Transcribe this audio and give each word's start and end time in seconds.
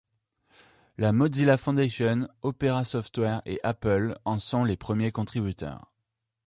La 0.97 1.11
Mozilla 1.13 1.57
Foundation, 1.57 2.27
Opera 2.41 2.83
Software 2.85 3.43
et 3.45 3.59
Apple 3.61 4.17
en 4.25 4.39
sont 4.39 4.63
les 4.63 4.75
premiers 4.75 5.11
contributeurs. 5.11 5.91